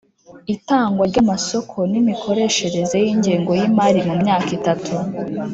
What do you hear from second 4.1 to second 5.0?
myaka itatu